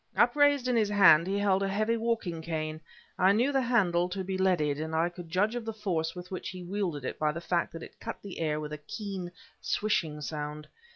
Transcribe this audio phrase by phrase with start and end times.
[0.17, 2.81] Upraised in his hand he held a heavy walking cane.
[3.19, 6.31] I knew the handle to be leaded, and I could judge of the force with
[6.31, 9.31] which he wielded it by the fact that it cut the air with a keen
[9.61, 10.67] swishing sound.